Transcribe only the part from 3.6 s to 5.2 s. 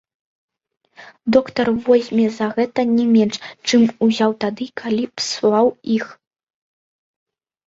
чым узяў тады, калі